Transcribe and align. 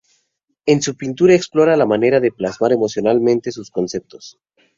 En 0.65 0.81
su 0.81 0.95
pintura 0.97 1.35
explora 1.35 1.77
la 1.77 1.85
manera 1.85 2.19
de 2.19 2.31
plasmar 2.31 2.71
emocionalmente 2.71 3.51
sus 3.51 3.69
conceptos. 3.69 4.39